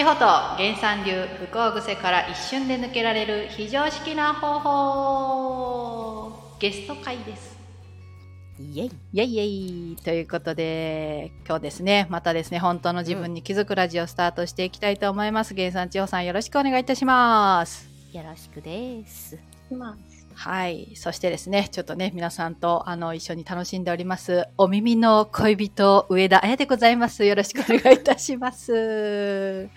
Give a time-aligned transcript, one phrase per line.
[0.00, 7.58] 地方と原産流不幸癖から一瞬で抜けられる非常識な方法ゲスト会です。
[8.58, 8.90] イエイ。
[9.12, 9.28] イエイ。
[9.34, 9.44] イエ
[9.92, 17.86] イということで今日ですねまたですね本当の自分に気づくラジオスタートしていきたいと思います、原産地方さんよろしくお願いいたします。
[18.14, 19.36] よろしくです。
[20.42, 20.92] はい。
[20.96, 27.26] そしてですね、ちょっとね、皆さんと、あの、一緒に楽しんでおります、お耳の恋人、上田彩でございます。
[27.26, 29.68] よろしくお願いいたします。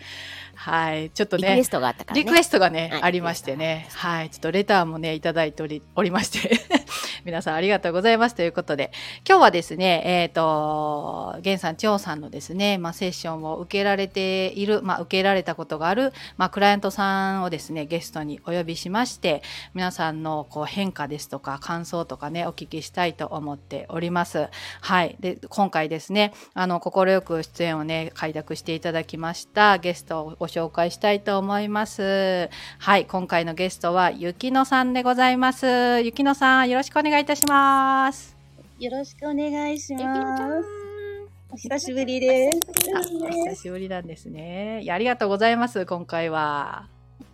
[0.63, 1.09] はい。
[1.09, 2.23] ちょっとねリクエス、トがあったからね。
[2.23, 3.89] リクエストがね、はいありましてね。
[3.91, 4.29] はい。
[4.29, 6.57] ちょっとレターもね、いただいており、おりまして。
[7.25, 8.91] 皆さんありがとうございますということで、
[9.27, 19.41] 今日はですね、えっ、と、源さん、千代さんのですね、まあ、セッションを受けられている、まあ、受けられたことがある、まあ、クライアントさんをですね、ゲストにお呼びしまして、
[19.73, 24.49] 皆さんのこう変化ですとか、感想とかね、お聞きしたいと思っております。
[24.81, 25.15] はい。
[25.19, 32.49] で、今回ですね、あの、心よく出演をね、開拓していただきましたゲストをご紹介したいと思います。
[32.77, 33.05] はい。
[33.05, 35.65] 今回のゲストは、ゆきのさんでございます。
[36.01, 38.37] ゆきのさん、よろしくお願いいたします。
[38.79, 40.67] よろしくお願いします。
[41.49, 42.59] お久しぶりです。
[42.95, 44.81] あ、お久しぶりなんですね。
[44.83, 46.87] いや、ありがとうございます、今回は。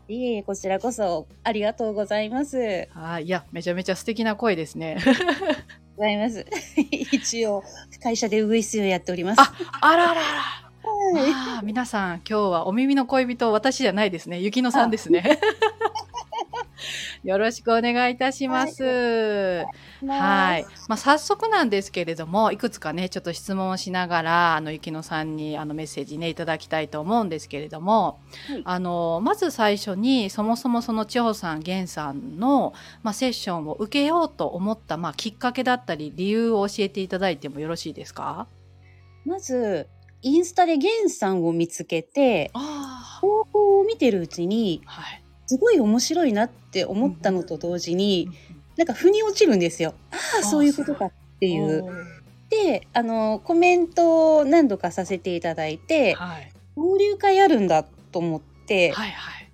[0.08, 2.88] いえいえ、こちらこそありがとうございます。
[2.94, 3.26] はい。
[3.26, 4.98] いや、めちゃめちゃ素敵な声ですね。
[5.98, 6.46] ございます。
[7.12, 7.64] 一応、
[8.02, 9.42] 会社でウグイスをやっております。
[9.42, 10.59] ああらあらあら。
[11.14, 14.40] はいああ、皆さん、今日はお耳の恋人、私じゃないですね。
[14.40, 15.40] ゆきのさんですね。
[17.24, 18.84] よろしくお願いいたします。
[20.08, 20.66] はい。
[20.88, 32.74] まあ、早速なんですけれども、いくつかね、ちょっと質問をしながら、あの、ゆきのさんに、あの、メッセージね、いただきたいと思うんですけれども、はいあの、まず最初に、そもそもその千穂さん、源さんの、
[33.04, 38.48] まあ、セッションを受けようと思った、まあ、きっかけだったり、理由を教えていただいてもよろしいですか？
[39.26, 39.88] まず、
[40.22, 44.92] インスタでゲンさんを見つけて、あ投稿を見てるうちに、あ。
[45.02, 45.24] はい。
[45.48, 48.30] すごい面白いなって思ったのと同時に、
[48.78, 49.96] なんか腑に落ちるんですよ。
[50.12, 51.84] ああ、そういうことかっていう。
[52.50, 56.52] で、あの、コメントを何度かさせていただいて、はい。
[56.78, 59.50] 交流会あるんだと思って、はいはい。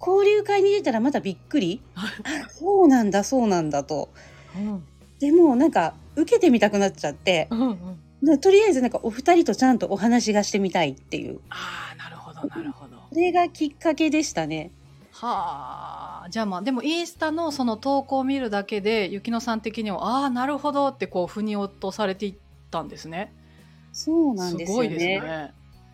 [0.00, 2.12] 交流会に出たらまたびっくり あ
[2.50, 4.10] そうなんだそうなんだと
[4.56, 4.84] うん。
[5.18, 8.00] でもなんか受けてみたくなっちゃってうんうん。
[8.22, 12.96] なとりあえずなんかお二人とちゃんとお話がしてみたいっていうああ、なるほど、なるほど。
[13.12, 14.72] それがきっかけでしたね
[15.12, 16.28] はあ。
[16.30, 22.34] じゃあまあ、でもインスタのその投稿を見るだけで、ゆきのさん的には、ああ、なるほどってこう、腑に落とされていっ
[22.70, 23.34] たんですね。
[23.92, 25.52] そうなんですよごいですねね。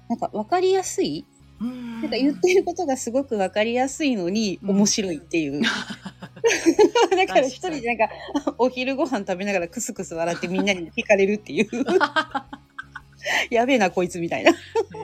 [0.09, 1.25] なんか分かりやすい
[1.61, 5.63] うんなんか言ってることがすごく分かりやすいのにうん面白いっていう、
[7.17, 8.15] だから一人でなんか
[8.59, 11.69] お昼ご飯食べながらクスクス笑ってみんなに聞かれるっていう
[13.51, 14.53] やべえなこいつみたいな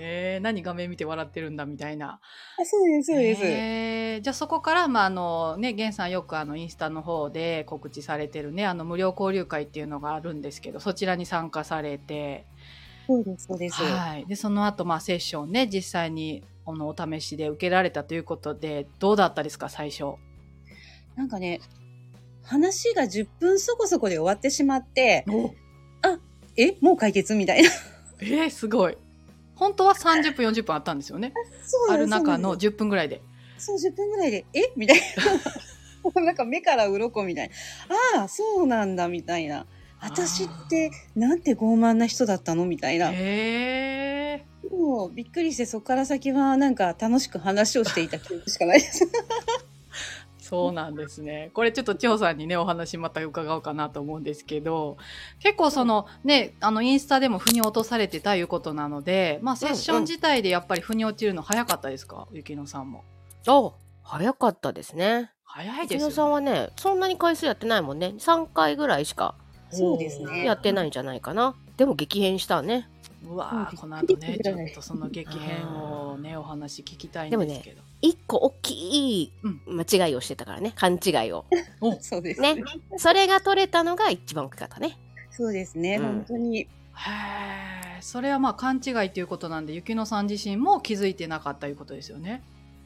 [0.01, 2.21] えー、何画面見て笑ってるんだみたいな。
[2.59, 12.45] あそうですそうです、えーじゃあそこから、まあ、あの、ね、ゲンさんよくあの、インスタの方で告知されてるね、あの、無料交流会っていうのがあるんですけど、そちらに参加されて、
[13.07, 14.27] そうですそうです、はい。
[14.27, 20.15] で、その後、まあ、セッションね、実際に、あの、お試しで受けられたということで、どうだったですか、最初？
[21.21, 21.61] なんかね
[22.43, 25.53] 話が10分そこそこで終わってしまってお。
[26.57, 27.69] えもう解決みたいな。
[28.21, 28.97] えー、すごい。
[29.55, 31.35] 本当は30分、40分あったんですよね。
[31.91, 33.21] ある中のそう10分ぐらいで。
[33.59, 34.73] そう10分ぐらいでえ？
[34.77, 35.01] みたい
[36.15, 36.21] な。
[36.25, 37.51] なんか目から鱗みたい
[37.89, 38.21] な。
[38.21, 39.67] ああそうなんだみたいな。
[40.01, 42.65] 私ってなんて傲慢な人だったの？
[42.65, 43.13] みたいな。
[44.71, 49.07] もうびっくりしてそこから先はなんか楽しく話をしていた記憶しかないです。
[50.51, 51.51] そうなんですね。
[51.55, 54.99] これちょっと千穂さんにね、お話また伺おうかなと思うんですけど、
[55.39, 62.27] 結構そのね、あのインスタでも腑に落とされてたいうことなので、まあセッション自体でやっぱり腑に落ちるの早かったですか？
[62.33, 63.05] ゆきのさんも。
[63.47, 65.31] お早かったですね。
[65.45, 66.05] 早いですよ、ね。
[66.07, 68.15] 一野さんはね、そんなに回数やってないもんね。
[68.19, 69.35] 3回ぐらいしか
[69.71, 71.55] そうですねやってないんじゃないかな。
[71.77, 72.89] でも激変したね。
[73.31, 77.83] うわーこの後ね、ちょっとその激変をね、お話聞きたいんですけど。
[78.03, 79.33] 一個大きい
[79.67, 80.73] 間違いをしてたからね。
[80.75, 81.45] 勘違いを。
[81.81, 82.57] お そうですね。
[82.97, 84.99] それが取れたのが一番大きかったね。
[85.31, 86.67] そうですね、うん本当にへ
[87.99, 92.43] え、それはまあ勘違いっていうことなんで、ゆきのさん自身も気づいてなかったいうことですよね。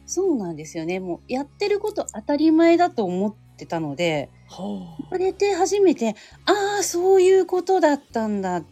[0.07, 4.81] そうなんですよねもうやってること当たり前だと思ってたのでほ
[5.11, 6.15] これで初めて
[6.47, 8.65] ああそういうことだったんだっ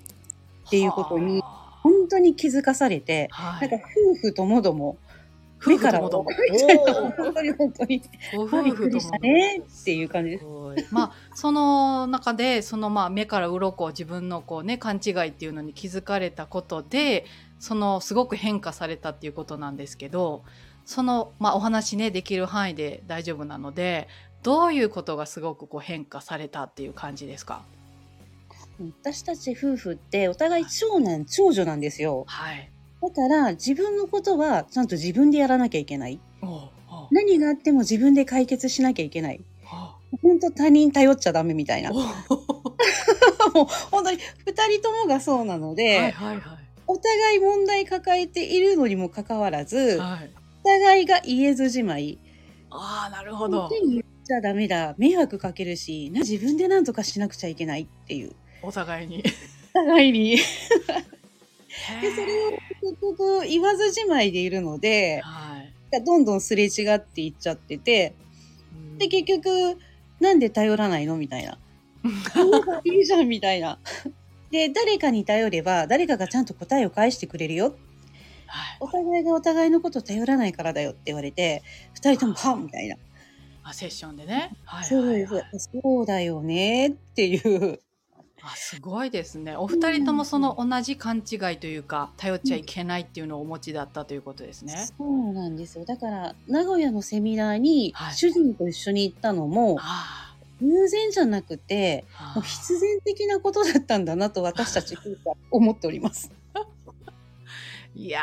[0.71, 3.69] ていうことには本当に気づかされてあはい。
[3.69, 4.97] なんか夫婦ともども
[5.67, 6.23] 目から本当
[7.43, 8.03] に本当に。
[8.37, 10.45] ご夫婦ともねっていう感じです。
[10.91, 17.27] まあその中でそのまあ目から鱗自分のこうね勘違いっていうのに気づかれたことで
[17.61, 20.43] そのすごく変化されたっていうことなんですけど
[20.85, 24.09] そのまあお話ねできる範囲で大丈夫なので
[24.43, 27.63] どういうことがすごくこう変化されたっていう感じですか？
[28.81, 32.25] 私たち夫婦ってお互い長男長女なんですよ。
[32.27, 32.71] はい。
[33.01, 36.21] だから自分のことはちゃんと自分でやらなきゃいけない。
[37.11, 39.41] 何があっても自分で解決しなきゃいけない。
[40.23, 41.91] 本当他人頼っちゃダメみたいな。
[41.93, 50.31] もう本当に二人ともがそうなので、はいはいはいお互い問題抱えているのにもかかわらず、はい。
[50.65, 52.19] お互いが言えずじまい。
[52.71, 53.71] ああなるほど。
[53.71, 54.95] 言っちゃダメだ。
[54.99, 58.35] 迷惑かけるし、な自分で何とかしなくちゃいけないっていう。
[58.63, 59.23] お互いに。
[59.75, 60.37] お互いに。
[60.37, 62.51] で、でそれを
[62.81, 66.05] 結局言わずじまいでいるので、はい。
[66.05, 68.15] どんどんすれ違っていっちゃってて、
[68.99, 69.77] で、結局、
[70.21, 71.59] なんで頼らないのみたいな。
[72.85, 73.79] いいじゃんみたいな。
[74.51, 77.77] で、誰かに頼れば、誰かがちゃんと答えを返してくれるよ。
[78.47, 81.63] はいお互いがお互いのことを頼らないからだよって言われて、
[81.95, 82.97] 二人とも、はみたいな。
[83.63, 84.51] あセッションでね。
[84.65, 85.71] はいそうではいはいす。
[85.83, 87.81] そうだよねっていう。
[88.45, 89.57] あすごいですね。
[89.57, 94.89] お二人ともその同じ勘違いというか頼っちゃいけないっていうのをお持ちだったということですね。
[94.99, 95.85] そうなんですよ。
[95.85, 104.97] だから、名古屋のセミナーにはい主人と一緒に行ったのも、あ偶然じゃなくて、あもう必然的なことだったんだなと私たち
[105.53, 106.33] 思っております。
[107.95, 108.23] いや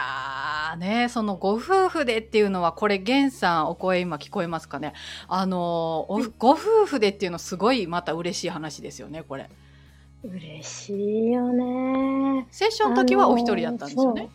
[0.74, 4.94] ーねそのご夫婦でっていうのはこれ源さんお声今聞こえますかね
[5.28, 9.48] あのおご夫婦でっていうのすごいまた嬉しい話ですよねこれ
[10.24, 12.48] 嬉しいよね。
[12.52, 14.30] セッションの時はお一人だったんですよね、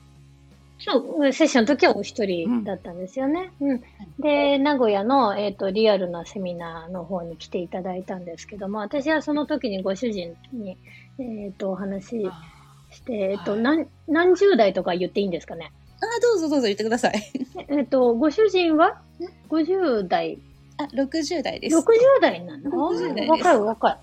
[0.79, 3.53] そう、セッションの時はお一人だったんですよね。
[3.61, 3.83] うん。
[4.19, 10.77] で、名古屋の、えっ、と、リアルなセミナーの方に来ていただいたんですけども、私はその時にご主人に、
[11.19, 12.43] えっ、と、お話しあ
[12.91, 15.73] して、えっ、と、はい何、何十代とか言っていいんですかね？
[16.01, 17.33] ああ、どうぞどうぞ言ってください。
[17.69, 19.01] えっ、と、ご主人は
[19.49, 20.39] ？50代、
[20.79, 21.77] あ、60代です。
[21.77, 21.85] 60
[22.21, 23.97] 代なの？60代です若い若い。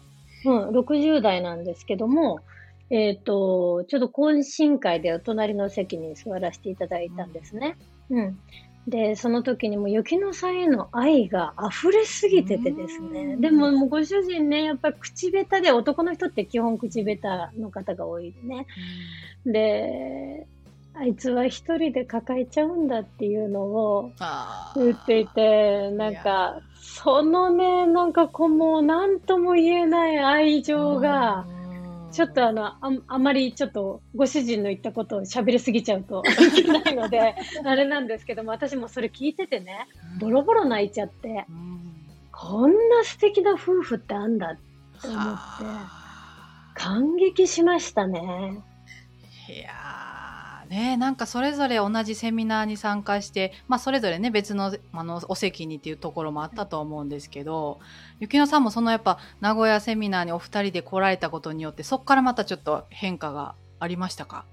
[0.46, 2.40] うん、60代なんですけども、
[2.90, 7.78] えっ、と、ちょっと懇親会でお隣の席に座らせていただいたんですね。
[8.10, 8.40] うん。
[8.88, 13.36] で、その時にも雪乃さんへの愛が溢れすぎててですうね。
[13.36, 18.66] んでももうご主人ね、やっぱり口下手で、男の人って基本口下手の方が多いね。
[19.46, 20.48] で、
[20.94, 24.12] あいつは一人で抱えちゃうんだっていうのを、
[24.76, 32.12] 言っていて、なんか、そのね、なんかこうもう何とも言えない愛情が、うん。
[32.12, 39.88] ちょっとあの、ああまりちょっとご主人の言ったことを喋りすぎちゃうと いけないので、あれなんですけども、私もそれ聞いててね、
[40.20, 41.82] ボロボロ泣いちゃって、うん。
[42.32, 46.02] こんな素敵な夫婦ってあんだって思って、は
[46.74, 48.62] 感激しましたね。
[49.48, 50.11] いやー
[50.72, 50.98] ね。
[50.98, 57.80] なんかそれぞれ同じセミナーに参加して、まあ、それぞれね別のあのお席にっていうところもあったと思うんですけど
[58.20, 64.46] 雪乃さんもそのやっぱ名古屋セミナーにお二人で来られたことによってそこからまたちょっと変化がありましたか？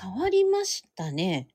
[0.00, 1.48] 変わりましたね。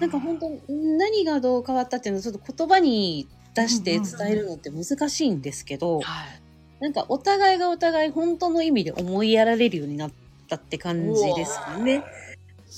[0.00, 0.60] なんか本当に
[0.96, 6.42] 何がどう変わったっていうのをちょっと言葉に出して伝えるのって難しいんですけど、はい。
[6.80, 10.10] なんかお互いがお互い本当の意味で思いやられるようになっ
[10.48, 12.02] たって感じですかね。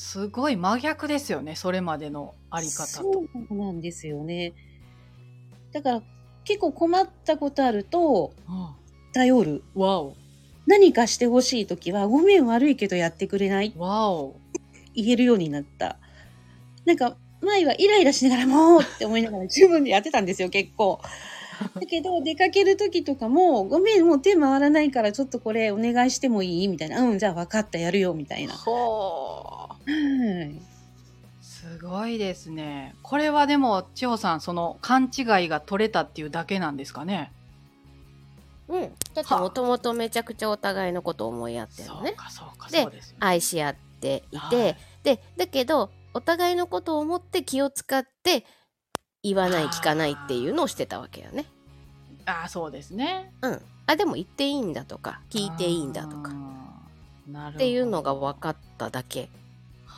[0.03, 3.03] すごい真逆ですよねそれまでのあり方と。
[3.03, 4.53] そうなんですよね。
[5.73, 6.03] だから
[6.45, 8.67] 結構困ったことあるとうん
[9.13, 9.63] 頼る。
[9.75, 10.17] わお
[10.67, 14.41] 何かしてほしい時はごめん悪いけどやってくれないわお
[14.95, 15.99] 言えるようになった。
[16.85, 21.01] なんか前はイライラしながらもうって思いながら 自分でやってたんですよ結構。
[21.77, 26.69] だけど出かける時とかもごめんもう手回らないからちょっとこれお願いしてもいい？
[26.69, 27.01] みたいな。
[27.03, 28.55] うんじゃあ分かったやるよみたいな。
[28.55, 30.61] ほうはい。
[31.41, 32.95] すごいですね。
[33.03, 37.33] これはでも千穂さんその勘違いが取れたっていうだけなんですかね？
[38.69, 38.95] うん。
[39.15, 42.09] だってもともとめちゃくちゃお互いのことを思い合ってるのね。
[42.11, 42.89] そうかそうかで
[43.21, 44.77] 愛し合っていて、はい。
[45.05, 48.45] で、だけど、お互いのことを思って気を使って、
[49.23, 51.47] 言わない、聞かないっていうのをしてたわけよね。
[52.27, 53.33] ああそうですね。
[53.43, 53.63] うん。
[53.87, 56.33] あ、でも言っていいんだとか、聞いていいんだとか、
[57.51, 59.29] っていうのが分かっただけ。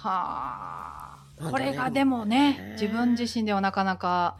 [0.08, 2.52] はあ、ねこれがでもね。
[2.52, 4.36] ね自分自身ではなかなか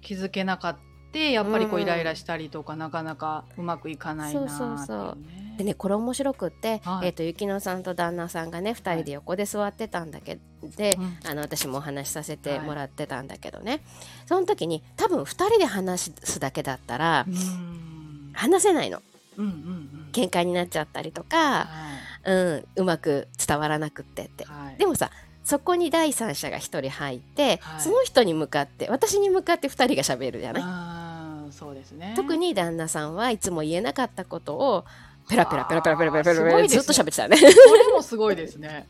[0.00, 0.88] 気づけなかった。
[1.10, 1.82] やっぱりこううん。
[1.82, 5.16] イライラしたりとか、なかなかうまくいかないなーっていそうそうそう。
[5.16, 7.06] ねでね、これ面白くって、はい。
[7.06, 10.38] えっ、と、ゆきのさんと旦那さんがね、二人で横で座ってたんだけ
[10.76, 11.18] で、うん。
[11.28, 13.80] あの私もお話しさせてもらってたんだけどね、
[14.26, 18.30] その時に多分2人で話すだけだったらうん。
[18.34, 19.02] 話せないの。
[19.38, 20.08] うんうんうん。
[20.12, 25.10] 喧嘩になっちゃったりとか、はいうん、うまく伝わらなくってってはいでもさ
[25.44, 31.52] そこに第三者が1人入って、はいその人に向かって私に向かって2人が喋るじゃない？
[31.52, 34.84] そうですね特に旦那さんはいつも言えなかったことを
[35.28, 37.38] ペラペラペラペラペラペラペラねラずっと喋ってたよね。
[37.38, 37.44] こ
[37.76, 38.86] れもすごいですね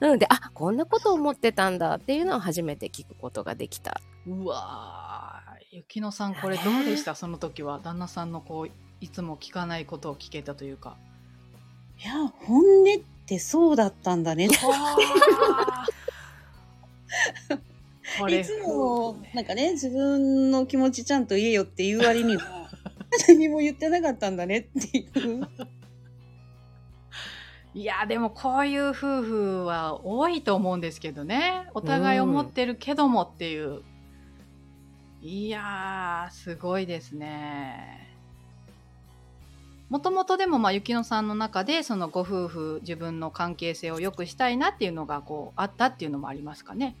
[0.00, 4.00] うん、であこんなこと思ってたんだっていうのを初めて聞くことができた。
[4.26, 10.96] うわー雪乃さんこれどうでしたその時は旦那さんのこういつも聞かないことを聞けたというか
[12.02, 12.12] いや、
[12.46, 14.48] 本音ってそうだったんだね。
[18.18, 22.68] これいつも、なんかね、自分の気持ちちゃんと言えよっていう割には、
[23.28, 25.06] 何も言ってなかったんだねってい
[25.40, 25.48] う。
[27.74, 33.82] いやでもこういう夫婦は多いと思うんですけどねお互い思ってるけどもっていう、
[35.20, 38.13] いやーすごいですね
[39.88, 46.96] もともとでもまあ雪乃さんの中でそのご夫婦自分の関係性を良くしたいなっていうのがこうあったっていうのもありますかね？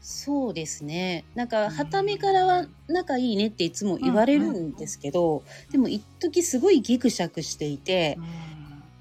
[0.00, 1.24] そうですね。
[1.34, 8.16] なんか、はためからは仲いいねっていつも言われるんですけど、でも一時すごいギクシャクしていて、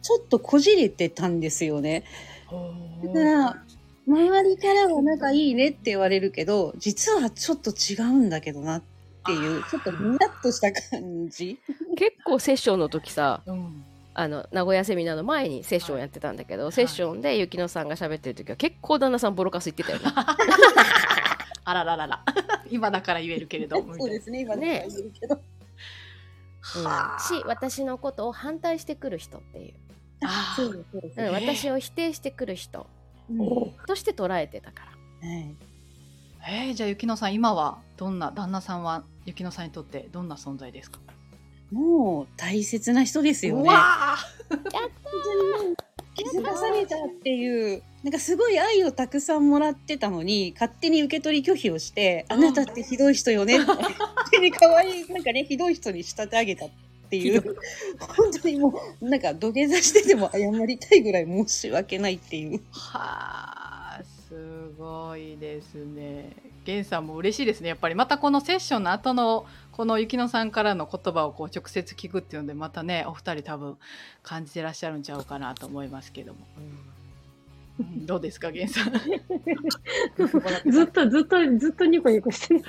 [0.02, 2.06] ちょっとこじれてたんですよね。
[3.04, 3.64] だから、
[4.08, 8.95] 周りからは仲いいねって言われるけど、実はちょっと違うんだけどなって
[9.32, 11.60] いう、ちょっとニヤッとした感じ。
[11.98, 13.84] 結構セッションの時さうん。
[14.18, 20.06] あの名古屋セミナーの前にセッションやってたんだけど、セッションで雪乃さんが喋ってる時は結構旦那さんボロカス言ってたよね。
[21.66, 22.24] あらららら。
[22.70, 25.42] 今だから言えるけれどそうですね、今だから言えるけど。
[26.78, 27.20] うん、はあ。
[27.20, 29.74] し私のことを反対してくる人っていう、
[30.24, 31.20] あそうです、そうです。
[31.20, 32.88] うんえー私を否定してくる人。
[33.30, 33.72] うん。
[33.86, 34.86] として捉えてたか
[35.22, 35.28] ら。
[35.28, 35.56] はい
[36.48, 41.00] えー、じゃあ雪乃さん今はどんな旦那さんは雪乃さんにとってどんな存在ですか？
[41.72, 43.70] もう大切な人ですよね。
[43.70, 44.18] わ
[46.14, 53.86] 気づかされたっていう、なんかすごい愛をたくさんもらってたのに、勝手に受け取り拒否をして、うんあなたってひどい人よねって、勝
[54.32, 56.70] 手に可愛い、 なんかね、ひどい人に仕立て上げたっ
[57.10, 57.42] ていう、
[58.00, 62.62] 本当にもう、なんか土下座してでも謝りたいぐらい申し訳ないっていう。
[62.72, 63.55] はあ
[64.36, 66.36] すごいですね。
[66.66, 67.70] 源さんも嬉しいですね。
[67.70, 67.96] やっぱり。
[67.96, 73.78] またこのセッションの後のこの雪乃さんからの言葉をこう直接聞くっていうのでまたねお二人多分
[74.24, 76.95] 感じてらっしゃるんちゃうかなと思いますけども、うん。
[77.78, 78.94] どうですか源さん
[80.72, 82.64] ずっとずっとずっとニコニコしてる。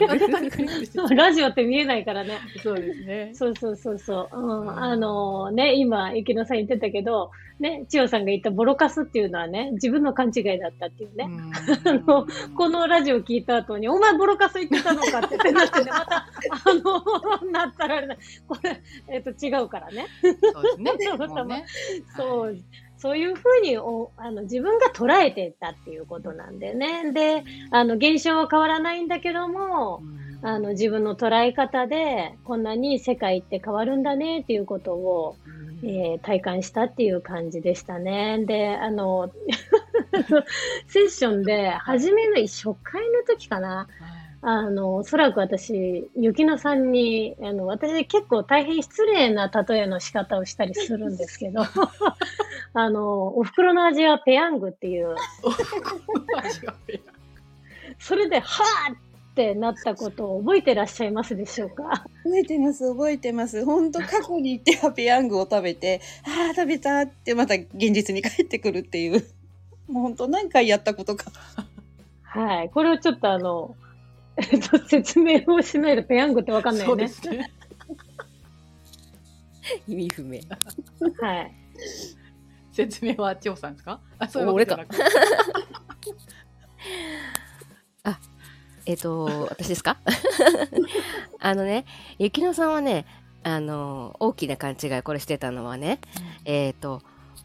[1.16, 2.38] ラジオって見えないからね。
[2.62, 4.36] そうですねそうそうそうそう。
[4.36, 11.28] うん、あのね、今、池野さん言ってたけど、ね、千代さんが言ったボロカスっていうのはね、自分の勘違いだったっていうね。
[12.06, 18.16] のこのラジオ聞いた後に、お前ボロカス言ってたのかってなってね、 また、あの、なったらあれだ。
[18.46, 20.06] これ、えっ、と、違うからね。
[20.22, 21.64] そうですねもうね
[22.16, 22.58] そう、
[22.98, 27.12] そういうふうにおあの自分が捉えてたっていうことなんでね。
[27.12, 30.48] で、あの、現象は変わらないんだけども、うん。
[30.48, 35.36] あの、自分の捉え方で、こんなに世界って変わるんだねっていうことを、
[35.82, 38.44] えー体感したっていう感じでしたね。
[38.46, 39.30] で、あの、
[40.88, 43.88] セッションで、初めの初回の時かな、
[44.42, 51.62] あの、おそらく私、雪乃さんに、あの、私結構大変失礼な例えの仕方をしたりするんですけど、
[52.78, 55.16] あの、お袋の味はペヤングっていう、
[56.37, 57.00] 味がペ
[57.99, 58.97] それで、はぁっ
[59.35, 62.04] てなったことを覚えてらっしゃいますでしょうか？
[62.25, 63.64] 覚えてます、覚えてます。
[63.64, 69.25] 本当過去に行ってはペヤングを食べて、ああ、食べたってまた現実に帰ってくるっていう。
[69.88, 71.33] もう本当何回やったことか。
[72.25, 72.68] はい。
[72.68, 73.75] これをちょっとあの、
[74.37, 77.14] えっと、説明をしないとペヤングってわかんないそうでよね。
[77.14, 77.50] すね
[79.88, 80.40] 意味不明。
[81.23, 81.52] はい。
[82.76, 84.00] 説明は千代さんですか？
[84.18, 85.14] あそういうわ俺かけじゃなく。
[85.14, 86.12] て
[88.88, 89.97] えっ、と、私ですか？
[91.40, 91.87] あのね、
[92.18, 93.04] 雪乃さんはね、
[93.42, 96.00] あの、大きな勘違いこれしてたのはね、
[96.45, 97.02] えっ、と、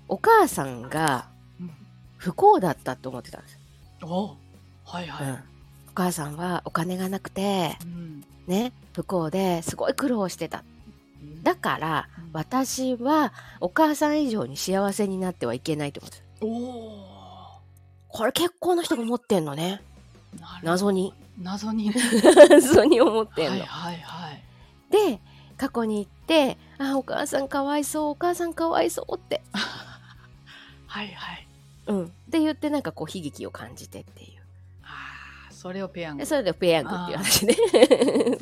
[0.07, 1.71] お母さんがうん。
[2.17, 3.53] 不幸だったと思ってたんです
[4.01, 4.07] よ。
[4.07, 4.37] お
[4.85, 5.35] はいはい、うん。
[5.35, 5.37] お
[5.95, 8.23] 母さんはお金がなくて、うん。
[8.45, 10.63] ね、不幸ですごい苦労してた。
[11.43, 16.45] だから、うん私はお母さん以上に幸せになってはいけないと思ってた。
[16.45, 17.11] おお
[18.07, 19.81] これ結構な人が思ってんのね。
[20.63, 21.13] 謎に。
[21.41, 21.95] 謎にね
[22.49, 23.65] 謎に思ってんの。
[23.65, 24.43] はいはいはい
[24.91, 25.19] で、
[25.57, 29.41] 過去に行って、あ、お母さんかわいそう、お母さんかわいそうって。
[30.87, 31.47] はいはい
[31.87, 32.05] うん。
[32.05, 34.40] って言ってなんかこう悲劇を感じてっていう。
[35.61, 36.25] それをペヤングで。
[36.25, 37.55] それでペヤングっていう話ね。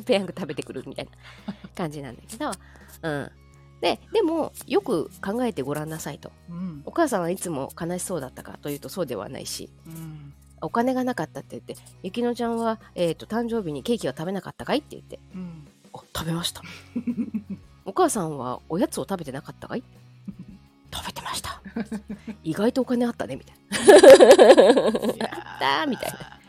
[0.06, 2.50] ペヤング食べてくるみたいな感じなんだけど。
[3.02, 3.30] うん。
[3.82, 6.32] で、でも、よく考えてごらんなさいと。
[6.48, 6.82] うん。
[6.86, 10.32] お母さんはいつも悲しそうだったかというとそうではないし、うん。
[10.62, 14.78] お金がなかったって言って、ゆきのちゃんは、えっ、と、誕生日にケーキは食べなかったかい？
[14.78, 15.68] って言って、うん。
[15.92, 16.62] あ、食べました。
[17.84, 19.82] お母さんはおやつを食べてなかったかい
[20.90, 21.60] 食べてました。
[22.44, 23.94] 意外とお金あったね、みたいな。
[25.36, 26.39] あったみたいな。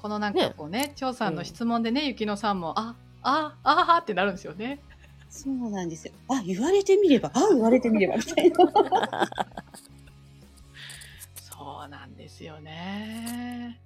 [0.00, 4.80] ええこのなんかこうね、張さんの質問でね、ゆきのさんも、あ、あ、あーってなるんですよね。
[5.28, 6.12] そうなんですよ。
[6.28, 8.56] あ、言われてみれば、あ、言われてみれば、みたいな。
[11.36, 13.78] そうなんですよね。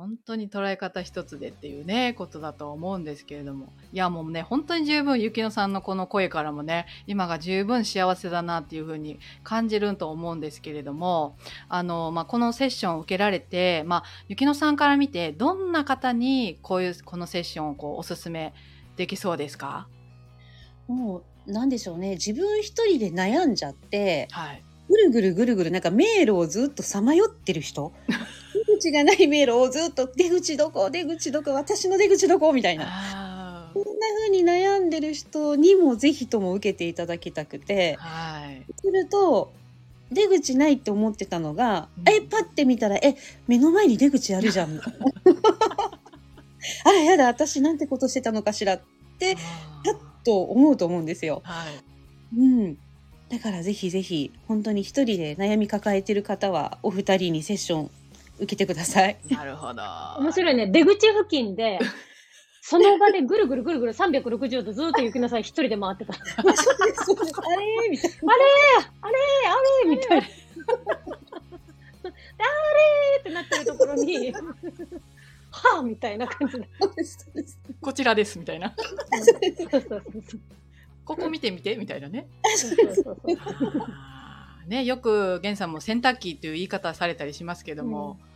[0.00, 3.70] 本当に捉え方一つでっていうね、ことだと思うんですけれども。
[3.92, 11.36] いや、もうね、本当に十分、ゆきのさんのこの声からもね、今が十分幸せだなっていうふうに感じると思うんですけれども、
[11.68, 18.54] あの、まあ、このセッションを受けられて、まあ、ゆきのさんから見て、どんな方にこういう、このセッションをこう、おすすめ
[18.96, 19.86] できそうですか？
[20.88, 22.12] もう、なんでしょうね。
[22.12, 24.62] 自分一人で悩んじゃって、はい。
[24.88, 28.16] ぐるぐるぐるぐる、なんか迷路をずっとさまよってる人出
[28.80, 32.86] 口がない迷路をずっと、出口どこ出口どこ私の出口どこみたいな。
[32.88, 38.66] あこんな風に悩んでる人にもぜひとも受けていただきたくてー、はい。
[38.76, 39.52] すると、
[40.10, 44.74] 出口ないって思ってたのが、うんえ、パッて見たら、え、目の前に出口あるじゃん。
[44.74, 45.06] みたいな
[46.84, 48.80] あら、やだ、私なんてことしてたのかしらっ
[49.18, 49.36] て、
[49.84, 51.42] あーと思うと思うんですよ。
[51.44, 52.38] はい。
[52.38, 52.78] うん。
[53.30, 57.90] だからぜひぜひ、本当に一人で悩み抱えてる方は、お二人にセッション
[58.40, 59.18] 受けてください。
[59.30, 59.82] なるほど。
[60.18, 60.66] 面白いね。
[60.66, 61.78] 出口付近で、
[62.62, 66.14] その場でぐるぐるぐるぐる360度ずっと雪乃さん一人で回ってた。
[66.14, 66.56] あれ？
[66.56, 67.88] そうですそうですあれ？
[67.90, 68.16] みたいな。
[68.32, 68.44] あれ？
[69.02, 69.90] あれ？
[69.90, 70.26] みたいな。
[70.26, 72.12] あれ
[73.20, 76.68] ってなってるところに、はぁみたいな感じで。
[77.80, 78.74] こちらですみたいな。
[78.76, 80.02] そうそうそう
[81.04, 82.28] ここ見てみてみたいなね。
[84.66, 88.29] ね、よく源さんも洗濯機という言い方されたりしますけども、うん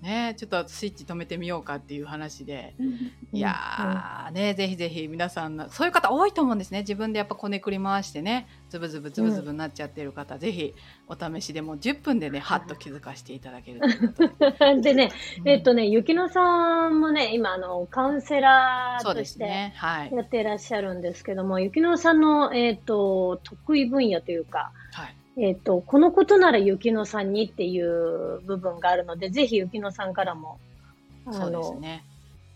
[0.00, 3.12] ね、ちょっとスイッチ止めてみようかっていう話で、うん。
[3.32, 6.80] いやー、ね、ぜひぜひ皆さんの、そういう方多いと思うんですね。
[6.80, 10.74] 自分でやっぱこねくり回してね、ズブズブズブズブになっちゃってる方、ぜひ
[11.06, 14.92] お試しでもう10分でね、はっと気づかせていただけるというで。
[14.92, 15.12] でね、
[15.44, 19.72] えっとね、ゆきのさんもね、今、あの、カウンセラーとして。
[20.12, 25.14] やっていらっしゃるんですけども、ゆきのさんの、えっと、得意分野というか、はい。
[25.38, 30.58] えっと、このことならゆきのさんにっていう部分があるので、ぜひゆきのさんからも、
[31.26, 32.04] あそうですの、ね。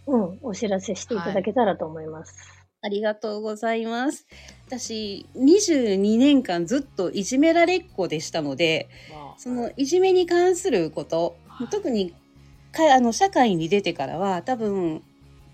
[0.06, 2.34] うん、お知らせしていただけたらと思います。
[2.82, 4.26] ありがとうございます。
[4.68, 12.14] 私、22年間ずっといじめられっ子でしたので、わそのいじめに関することはい、特に
[12.72, 15.02] かあの社会に出てからは多分、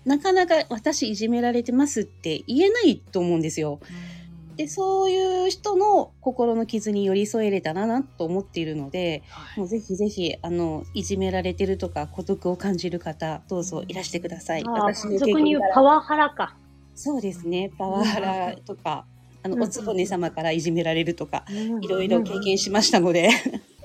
[0.03, 3.79] なかなか私いじめられてますって言えないと思うんですよ。
[3.81, 4.12] うん
[4.55, 14.63] で、そういう人の心の傷に寄り添えれたらなと思っているので、はいもうぜひぜひ、あの、いじめられてるとか孤独を感じる方、どうぞいらしてください。
[14.65, 16.55] あ私のにパワハラか。
[16.95, 17.71] そうですね。
[17.77, 19.05] パワハラとか、
[19.43, 23.29] あの、うんおつぼね様からいじめられるとか、いいろいろ経験しましたので、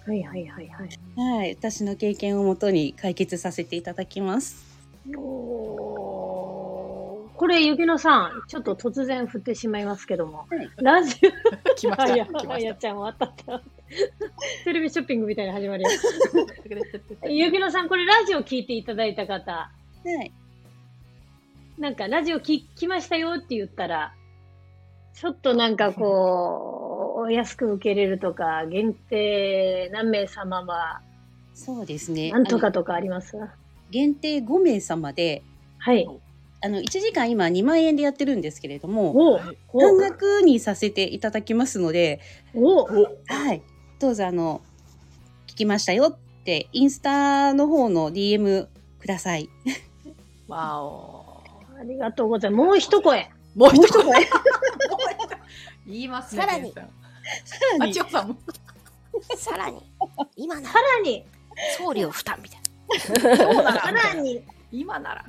[0.07, 1.39] はいはいはいはい。
[1.39, 1.51] はい。
[1.55, 4.65] 私の経験をもとに解決させていただきます。
[5.17, 6.08] おー
[7.39, 11.31] これ、ゆきのさん、ちょっと突然振ってしまいますけども、はいラジオ、
[11.77, 12.03] 来ました。
[12.03, 13.63] あや来まやちゃん終わったった。
[14.65, 15.91] テレビショッピングみたいな始まりや。
[17.31, 19.71] ゆきのさん、これラジオ聞いていただいた方、は
[20.25, 20.33] い。
[21.79, 24.13] なんかラジオ聞きましたよって言ったら、
[25.15, 31.03] ちょっとなんかこう、お安く受けれるとか、限定何名様は、
[31.55, 32.33] そうですね。
[32.33, 33.37] なんとかとかあります？
[33.91, 35.45] 限定5名様で、
[35.79, 36.09] はい。
[36.61, 39.41] あの、1時間今2万円でやってるんですけれども、
[39.73, 42.21] 半額にさせていただきますので、
[42.55, 43.63] おはい。
[43.99, 44.61] どうぞあの、
[45.47, 48.67] 聞きましたよって、インスタの方の DM
[48.99, 49.49] ください。
[50.49, 51.43] わお。
[51.79, 52.67] ありがとうございます。
[52.67, 53.31] もう一声。
[53.55, 54.27] もう一声。
[55.87, 56.43] 言いますね。
[56.43, 56.93] さらに源
[57.45, 58.37] さらあ、にさんも。
[59.37, 59.83] さらに、
[60.37, 61.25] 今なさららに、
[61.77, 64.15] 送料負担みたいそうなさら。
[64.15, 64.43] らに、
[64.73, 65.25] 今なら。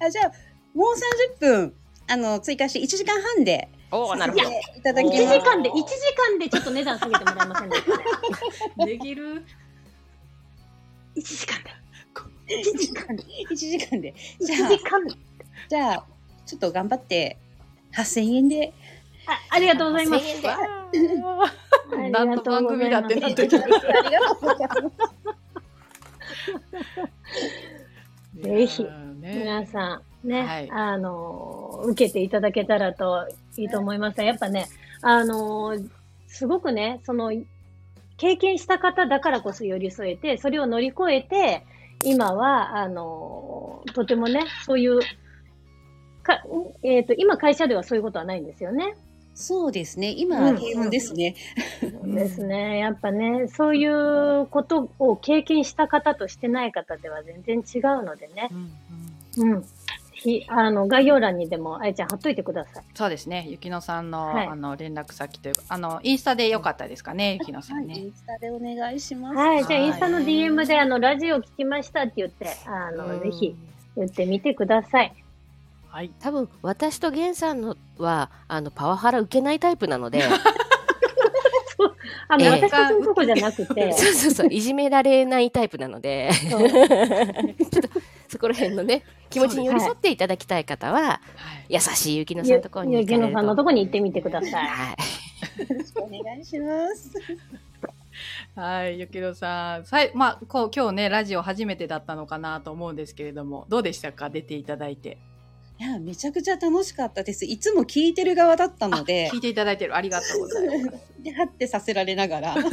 [0.00, 0.32] あじゃあ、
[0.74, 0.94] もう
[1.38, 1.74] 30分、
[2.08, 3.98] あの、追加して1時間半でな。
[3.98, 4.44] おお、なるほど
[4.76, 5.38] いただき1ます。
[5.38, 5.82] 時間で、1時
[6.30, 7.76] 間でちょっと値段下げてもらえませんで。
[8.86, 9.44] できる
[11.16, 11.70] ？1時間で。
[12.48, 13.22] 1時間で。
[13.50, 14.14] 1時間で。
[14.40, 15.14] じゃ1あ時、間で。
[15.68, 16.04] じゃあ、
[16.44, 17.38] ちょっと頑張って、
[17.94, 18.72] 8000円で
[19.26, 20.24] あありがとうございます。
[20.24, 20.48] 1000円で
[21.22, 23.58] わー何の番組だってなってる。
[23.62, 23.66] あ
[24.02, 24.94] りがとうございます。
[28.42, 28.86] ぜひ
[29.24, 34.22] ね皆さんね、はいあの受けていただけたらといいと思います。
[34.22, 34.68] やっぱね、
[35.02, 35.76] あの
[36.28, 37.32] すごくね、その
[38.16, 41.64] 経験した方だからこそ寄り添えて、それを乗り越えて、
[42.02, 45.00] 今はあのとてもね、そういう
[46.22, 46.42] か、
[46.82, 48.96] えっ、と今会社ではそういうことはないんですよね。
[49.34, 50.14] そうですね。
[50.16, 51.34] 今平穏ですね。
[52.06, 52.78] んですね。
[52.78, 58.48] やっぱね、そういうことを経験した方としてない方では全然違うのでね。
[58.50, 59.03] うんうん
[59.38, 59.64] うん。
[60.12, 62.84] ひあの概要欄にでもあやちゃん貼っといてください。
[62.94, 63.46] そうですね。
[63.48, 68.00] ゆきのさんの、はいあの連絡先というか、あのインスタでよかったですかね、ゆきのさんはい、イね。
[68.08, 69.36] ンスタでお願いします。
[69.36, 69.64] はい。
[69.64, 73.54] じゃあ、はいインスタの DM で、あの、ラジオ聞きましたって言って、あの、ぜひ
[73.96, 75.12] 言ってみてください。
[75.88, 76.10] はい。
[76.20, 80.24] 多分私と源さんのはあのパワハラ受けないタイプなので
[82.28, 82.50] あの、ええ。
[82.50, 84.48] 私たちのとこじゃなくて、 そうそうそう。
[84.50, 86.30] いじめられないタイプなので。
[86.40, 86.62] ちょっ
[87.82, 87.88] と
[88.28, 91.20] そこら辺のね気持ちに寄り添っていただきたい方はは
[91.68, 91.74] い。
[91.74, 94.66] 優しいゆきのさんゆのところにゆき行かれるとのさんのとこに行ってみてください。
[94.66, 95.60] はい。
[95.60, 97.12] よろしくお願いします。
[98.54, 105.18] はい、ゆきのさん、さい、まあ、こう、今日ね、ラジオ初めてだったのかなと思うんですけれども、どうでしたか、出ていただいて。
[105.78, 107.44] いや、めちゃくちゃ楽しかったです。
[107.44, 110.98] いつも聞いてる側だったので聞い、ていただいてる、ありがとうございます。
[111.22, 112.54] で、はってさせられながら。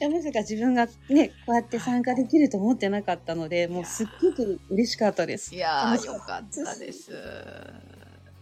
[0.00, 5.54] いや、まさか自分がね、こうやって参加できると思ってなかったので、もうすっごく嬉しかったです。
[5.54, 7.10] いやよかったです。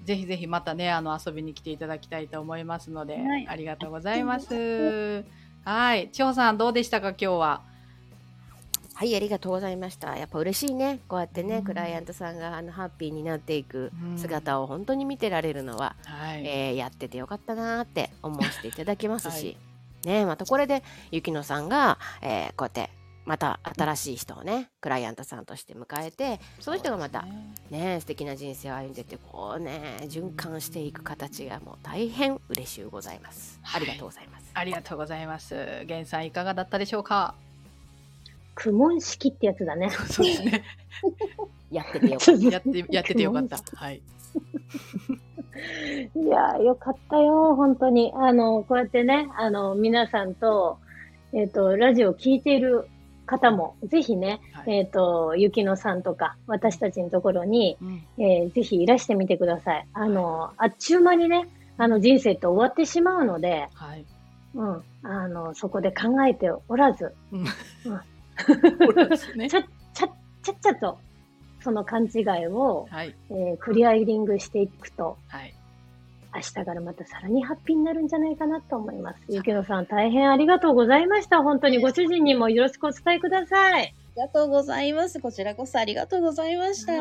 [0.05, 5.25] ぜひぜひまたね、あの遊びに来ていただきたいと思いますので、はいありがとうございます。
[5.65, 7.70] はい、千穂さん、どうでしたか、今日は？
[9.01, 10.19] はい、ありがとうございました。
[10.19, 11.01] やっぱ嬉しいね。
[11.09, 16.47] こうやってね、うんクライアントさんがあのハッピーになっていくうん姿を本当に見てられるのは、はい。
[16.47, 19.57] えーやっててよかったなーって思わせていただきますし、
[20.05, 22.91] ね、またこれでゆきのさんが、えーこうやって
[23.25, 33.61] また新しい人をね、クライアントさんとして迎えて、その人がまたねね、素敵な人生を歩んでってこうね循環していく形がもう大変嬉しゅうございます。
[33.63, 34.51] はいありがとうございます。
[34.53, 35.55] ありがとうございます。
[35.87, 37.35] 源さん、いかがだったでしょうか？
[38.61, 39.89] 苦問式ってやつだね。
[40.11, 40.63] そうですね。
[41.73, 43.57] やっててよかっやって、やっててよかった。
[43.75, 44.03] はい。
[46.15, 48.13] いやー、よかったよ、本当に。
[48.15, 50.79] あの、こうやってね、あの、皆さんと、
[51.33, 52.87] えっ、と、ラジオを聞いている
[53.25, 59.87] 方も、ぜひね、はいえっ、と、ゆきのさんとか、私たちのところに、うんえーぜひいらしてみてください。
[59.95, 64.05] あの、あっちゅう間にね、あの、人生って終わってしまうので、はい。
[64.55, 68.01] うん、あの、そこで考えておらず、うんうん
[69.37, 69.57] ねち。
[69.57, 70.09] ゃ、ちゃ、
[70.43, 70.99] ちゃっちゃと、
[71.63, 73.15] その勘違いを、はい。
[73.31, 75.55] えークリアリングしていくと、はい。
[76.35, 79.21] 明日からまたさらにハッピーになるんじゃないかなと思います。
[79.29, 81.43] ゆきのさん、大変ありがとうございました。
[81.43, 83.95] 本当にご主人にもよろしくお伝えください。
[84.21, 85.19] ありがとうございます。
[85.19, 86.93] こちらこそありがとうございました。
[86.93, 86.99] は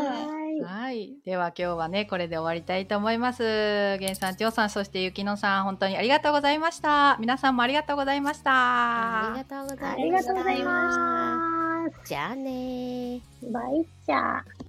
[0.50, 0.62] い。
[0.62, 1.18] はい。
[1.26, 3.98] では今日はね、これで終わりたいと思います。
[4.00, 7.18] 源さん、千代さん、そしてゆきのさん、本当にありがとうございました。
[7.20, 8.52] 皆さんもありがとうございました。
[8.54, 9.92] ありがとうございました。
[9.92, 12.08] ありがとうございます。
[12.08, 13.22] じゃあねー。
[13.52, 14.69] バイチャー。